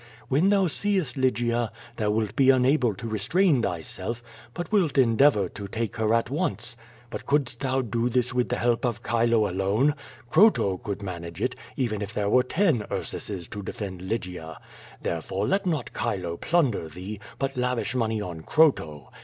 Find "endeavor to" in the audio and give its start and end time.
4.97-5.67